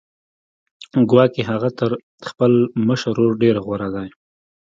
[1.09, 1.91] ګواکې هغه تر
[2.29, 2.51] خپل
[2.87, 4.07] مشر ورور ډېر غوره دی